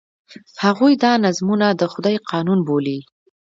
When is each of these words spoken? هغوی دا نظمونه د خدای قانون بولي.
هغوی 0.63 0.93
دا 1.03 1.11
نظمونه 1.25 1.67
د 1.73 1.81
خدای 1.93 2.17
قانون 2.29 2.59
بولي. 2.67 2.99